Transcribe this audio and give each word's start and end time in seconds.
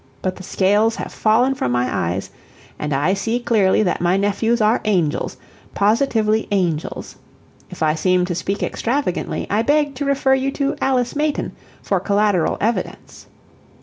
But 0.23 0.35
the 0.37 0.41
scales 0.41 0.95
have 0.95 1.13
fallen 1.13 1.53
from 1.53 1.71
my 1.71 1.87
eyes, 1.95 2.31
and 2.79 2.91
I 2.91 3.13
see 3.13 3.39
clearly 3.39 3.83
that 3.83 4.01
my 4.01 4.17
nephews 4.17 4.59
are 4.59 4.81
angels 4.83 5.37
positively 5.75 6.47
angels. 6.49 7.17
If 7.69 7.83
I 7.83 7.93
seem 7.93 8.25
to 8.25 8.33
speak 8.33 8.63
extravagantly, 8.63 9.45
I 9.51 9.61
beg 9.61 9.93
to 9.93 10.05
refer 10.05 10.33
you 10.33 10.51
to 10.53 10.75
Alice 10.81 11.15
Mayton 11.15 11.51
for 11.83 11.99
collateral 11.99 12.57
evidence. 12.59 13.27